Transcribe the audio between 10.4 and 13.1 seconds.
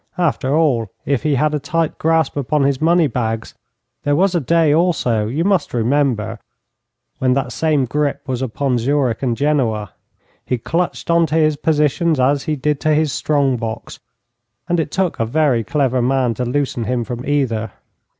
He clutched on to his positions as he did to